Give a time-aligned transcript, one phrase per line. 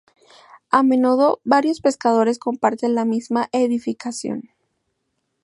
[0.71, 4.49] A menudo, varios pescadores comparten la misma edificación.